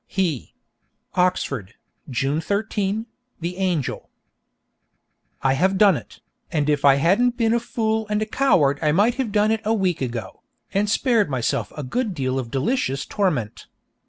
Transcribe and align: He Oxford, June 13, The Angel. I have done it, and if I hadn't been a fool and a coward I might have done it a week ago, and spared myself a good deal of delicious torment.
He 0.07 0.55
Oxford, 1.13 1.75
June 2.09 2.41
13, 2.41 3.05
The 3.39 3.57
Angel. 3.57 4.09
I 5.43 5.53
have 5.53 5.77
done 5.77 5.95
it, 5.95 6.21
and 6.51 6.67
if 6.71 6.83
I 6.83 6.95
hadn't 6.95 7.37
been 7.37 7.53
a 7.53 7.59
fool 7.59 8.07
and 8.09 8.19
a 8.19 8.25
coward 8.25 8.79
I 8.81 8.93
might 8.93 9.13
have 9.21 9.31
done 9.31 9.51
it 9.51 9.61
a 9.63 9.75
week 9.75 10.01
ago, 10.01 10.41
and 10.73 10.89
spared 10.89 11.29
myself 11.29 11.71
a 11.77 11.83
good 11.83 12.15
deal 12.15 12.39
of 12.39 12.49
delicious 12.49 13.05
torment. 13.05 13.67